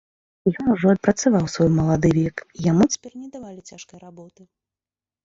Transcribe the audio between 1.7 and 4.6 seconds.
малады век, і яму цяпер не давалі цяжкай работы.